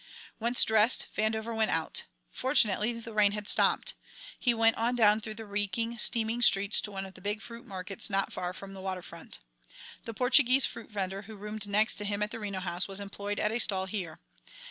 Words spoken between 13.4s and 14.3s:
a stall here.